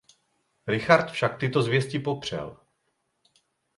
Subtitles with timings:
[0.67, 2.57] Richard však tyto zvěsti popřel.